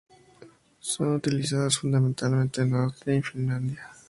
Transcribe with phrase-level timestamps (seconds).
[0.79, 3.87] Son utilizadas fundamentalmente en Austria y Finlandia.